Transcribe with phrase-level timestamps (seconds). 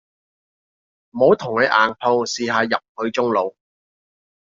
[1.11, 3.55] 唔好同佢硬碰，試下入佢中路